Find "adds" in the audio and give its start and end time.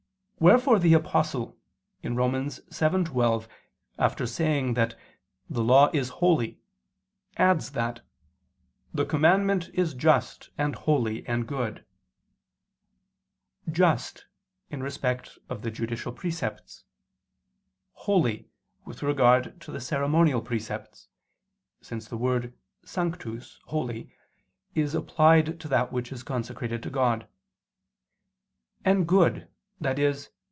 7.37-7.73